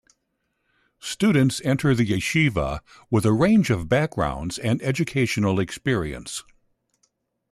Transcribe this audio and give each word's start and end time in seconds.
Students 0.99 1.61
enter 1.63 1.93
the 1.93 2.07
yeshiva 2.07 2.79
with 3.11 3.23
a 3.23 3.31
range 3.31 3.69
of 3.69 3.87
backgrounds 3.87 4.57
and 4.57 4.81
educational 4.81 5.59
experience. 5.59 6.43